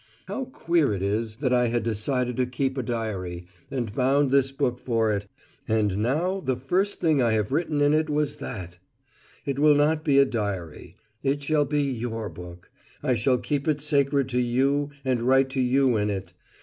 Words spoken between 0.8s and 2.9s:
it is that I had decided to keep a